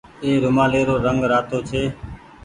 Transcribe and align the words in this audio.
اي 0.23 0.31
رومآلي 0.43 0.81
رو 0.87 0.95
رنگ 1.05 1.21
رآتو 1.31 1.57
ڇي۔ 1.69 1.83